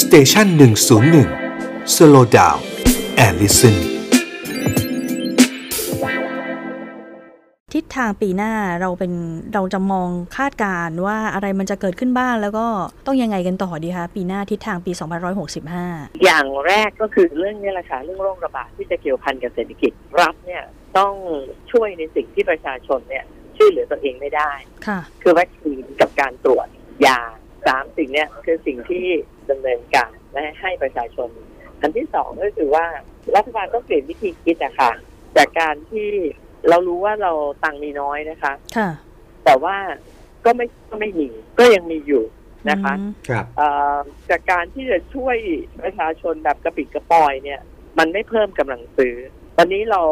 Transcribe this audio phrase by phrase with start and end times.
[0.00, 1.28] station หนึ่งศูนย์หนึ่ง
[1.94, 3.76] slow down and listen
[7.74, 9.12] ทิศทางปีหน้าเราเป็น
[9.54, 12.66] เราจะมองคาดการณ์ว่าอะไรมันจะเกิดขึ้นบ้างแล้วก็
[13.06, 14.92] ต้องยังไงกันต่อดีคะปีหน้าทิศทางปี
[15.56, 20.64] 2565 อย่างแรกก็คือเรื่องนี้แหละค่ะเรื่องโรคระบาดที่จะเกี่ยวพันกับเศรษฐกิจรัฐเนี่ย
[20.98, 21.12] ต้อง
[21.72, 23.24] ช่วยในสิ่งที่ประชาชนเนี่ย
[23.56, 24.50] ช่วยเหลือตัวเองไม่ได้
[24.86, 26.68] ค่ะ คือวัคซีนกับการตรวจ
[27.06, 27.20] ยา
[27.68, 29.06] สามสิ่งเนี้ยคือสิ่งที่
[29.50, 31.28] ดำเนินการและให้ประชาชน
[31.80, 32.86] อันที่สองก็คือว่า
[33.36, 34.92] รัฐบาลต้องเปลี่ยนวิธีคิดอะค่ะ
[35.36, 36.08] จากการที่
[36.68, 37.32] เรารู้ว่าเรา
[37.64, 38.90] ตังค์มีน้อยนะคะค่ะ
[39.44, 39.76] แต่ว่า
[40.44, 41.28] ก็ไม่ก็ไม่มี
[41.58, 42.24] ก็ยังมีอยู่
[42.70, 43.98] นะคะอืมครับเอ่อ
[44.30, 45.36] จากการที่จะช่วย
[45.82, 47.60] ประชาชนแบบกระปิดกระปอยเนี่ย
[47.98, 49.14] มันไม่เพิ่มกำลังซื้อ
[49.56, 50.02] ตอนนี้เรา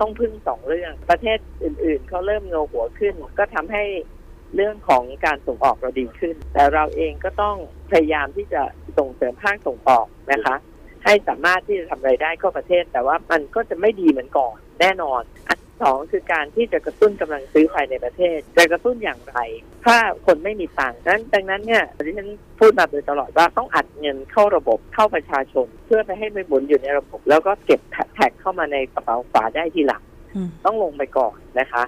[0.00, 3.84] ต้องพึ่งสองเรื่อง ประเทศอื่น ๆเขาเริ่มเงาหัวขึ้น ก็ทำให้
[4.54, 7.56] เรื่องของการส่งออกเราดีขึ้น แต่เราเองก็ต้อง
[7.90, 8.62] พยายามที่จะ
[8.98, 10.56] ส่งเสริมภาคส่งออกนะคะ
[11.04, 19.36] ให้สามารถที่จะทำรายได้เข้าประเทศ แต่ว่ามันก็จะไม่ดีเหมือนก่อนแน่นอนอันที่สองคือการที่จะกระตุ้นกำลังซื้อภายในประเทศ จะกระตุ้นอย่างไร
[19.84, 22.28] ถ้าคนไม่มีตังค์นั้นดังนั้นเนี่ยที่ฉัน
[22.60, 27.80] พูดมาโดยตลอดว่าต้องอัดเงินเข้าระบบเข้าประชาชน เพื่อไปให้มันหมุนอยู่ในระบบ แล้วก็เก็บ
[28.14, 30.02] แท็กเข้ามาในกระเป๋าฝาได้ทีหลัง
[30.36, 31.82] อืมต้องลงไปก่อนนะคะ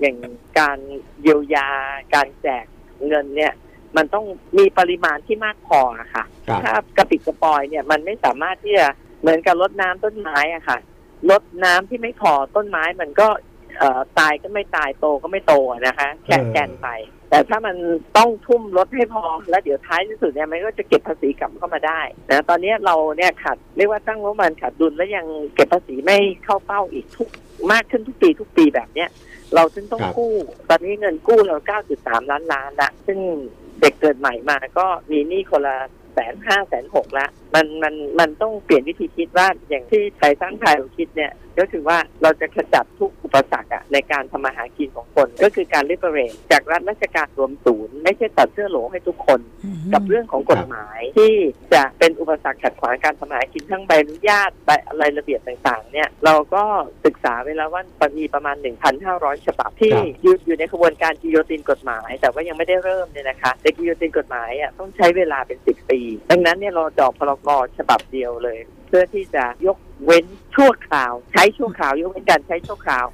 [0.00, 0.16] อย่าง
[0.58, 0.78] การ
[1.22, 1.68] เยียวยา
[2.14, 2.64] การแจก
[3.06, 3.52] เงินเนี่ย
[3.96, 4.24] มันต้อง
[4.58, 8.88] มีปริมาณที่มากพออะค่ะ ครับถ้ากระปิดกระปอยเนี่ยมันไม่สามารถที่จะ
[9.20, 10.78] เหมือนกับรดน้ำต้นไม้อะค่ะ
[11.30, 13.28] รดน้ำที่ไม่พอต้นไม้มันก็
[13.78, 16.88] เอ่อตายก็ไม่ตายโตก็ไม่โตอะนะคะ แค่แกนไป
[17.30, 17.76] แต่ถ้ามัน
[18.16, 27.28] ต้องทุ่มรถให้พอ แล้วเดี๋ยวท้ายที่สุดเนี่ยมันก็จะเก็บภาษีกลับเข้ามาได้นะตอนนี้เราเนี่ยขาดเรียกว่าตั้งงบประมาณขาดดุลแล้วยังเก็บภาษีไม่เข้าเป้าอีกทุก
[27.72, 29.08] มากขึ้นทุกปีทุกปีแบบเนี้ย
[29.54, 30.32] เราจึงต้องกู้
[30.68, 31.56] ตอนนี้เงินกู้เรา
[31.94, 33.18] 9.3 ล้านล้านละซึ่ง
[33.80, 35.76] เด็กเกิดใหม่มาก็มีหนี้คนละ
[36.14, 51.34] แสนห้าแสนหกละมันมันมันต้องเปลี่ยนวิธีคิดว่าอย่างที่ไทยสร้างไทยเราคิดเนี่ยก็คือว่าเราจะขจัดทุกอุปสรรคอะในการทำมาหากินของคน ก็คือการริเ e เรทจากรัฐราชการรวมศูนย์ ไม่ใช่ตัดเสื้อโหลให้ทุกคนอืมกับเรื่องของกฎหมายที่
[51.74, 56.62] จะเป็นอุปสรรคขัดขวางการทำมาหากินทั้งใบอนุญาตใบอะไรระเบียบต่างๆ เนี่ยเราก็
[57.04, 57.82] ศึกษาไว้แล้วว่า
[58.18, 58.56] มีประมาณ
[59.02, 73.04] 1,500 ฉบับที่ครับอยู่อยู่ในกระบวนการกิโยตินกฎหมาย แต่ว่ายังไม่ได้เริ่มเนี่ยนะคะแต่กิโยตินกฎหมายอะต้องใช้เวลาเป็น 10 ปี ดังนั้นเนี่ยเราดอกพรกฉบับเดียวเลย เพื่อที่จะยกเว้นชั่วคราว ใช้ชั่วคราวยกเว้นการใช้ชั่วคราว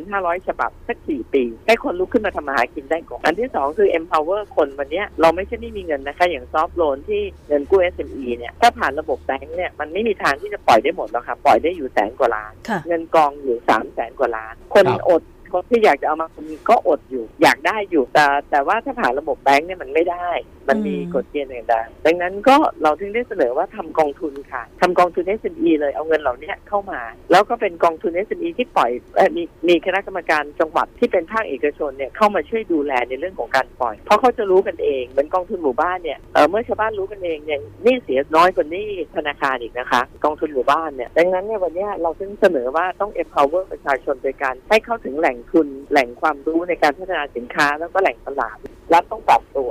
[0.00, 11.36] 1,500 ฉบับสัก 4 ปี ให้คนลุกขึ้นมาทำมาหากินได้ก่อน อันที่ 2 คือ empower คนวันเนี้ยเราไม่ใช่ไม่มีเงินนะคะ อย่างซอฟโลนที่เงินกู้ SME เนี่ย ถ้าผ่านระบบแบงค์เนี่ย มันไม่มีทางที่จะปล่อยได้หมดหรอกค่ะ
[11.44, 15.22] ปล่อยได้อยู่แสนกว่าล้านค่ะเงินกองอยู่สามแสนกว่าล้าน คนครับอด
[15.54, 20.28] คนที่อยากจะเอามามีก็อดอยู่ อยากได้อยู่ แต่แต่ว่าถ้าผ่านระบบแบงค์เนี่ยมันไม่ได้
[20.68, 27.00] มันมีกฎเกณฑ์ต่างๆดังนั้นก็เราถึงได้เสนอว่าทำกองทุนค่ะทำกองทุน SME เลยเอาเงินเหล่านี้เข้ามา
[27.30, 28.90] แล้วก็เป็นกองทุน SME ที่ปล่อย
[29.36, 48.56] มีมีคณะกรรมการจังหวัดที่เป็นภาคเอกชนเนี่ยเข้ามาช่วยดูแลในเรื่องของการปล่อย เพราะเขาจะรู้กันเองเหมือนกองทุนหมู่บ้านเนี่ยเเมื่อชาวบ้านรู้กันเองเนี่ยนี่เสียน้อยกว่านี่ธนาคารอีกนะคะ กองทุนหมู่บ้านเนี่ยดังนั้นเนี่ยวันเนี้ยเราถึงเสนอว่าต้อง empower ประชาชนโดยการให้เข้าถึงแหล่งทุนแหล่งความรู้ในการพัฒนาสินค้าแล้วก็แหล่งตลาด
[48.92, 49.70] รัฐต้องปรับตัว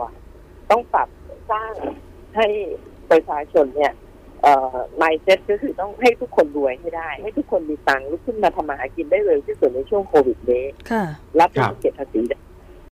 [0.71, 1.07] ต้องปรับ
[1.51, 1.73] สร้าง
[2.35, 2.47] ให้
[3.11, 3.93] ประชาชนเนี่ย
[4.41, 11.03] เอ่อ mindset ก็คือต้องให้ทุกคนรวยให้ได้ ให้ทุกคนมีตังค์ลุกขึ้นมาทำมาหากินได้เลยที่สุดในช่วงโควิดนี้ค่ะ
[11.39, 12.37] รัฐครัต้อบงเก็บภาษีได้